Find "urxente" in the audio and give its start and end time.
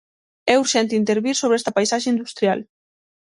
0.63-0.99